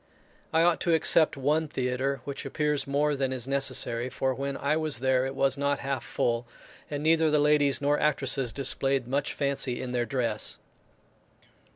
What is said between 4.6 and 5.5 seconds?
was there it